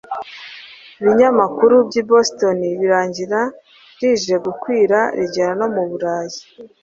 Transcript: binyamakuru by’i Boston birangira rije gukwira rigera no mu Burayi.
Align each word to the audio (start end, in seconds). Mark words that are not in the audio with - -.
binyamakuru 1.03 1.75
by’i 1.87 2.03
Boston 2.09 2.57
birangira 2.79 3.39
rije 3.99 4.35
gukwira 4.45 4.99
rigera 5.17 5.51
no 5.59 5.67
mu 5.73 5.83
Burayi. 5.89 6.39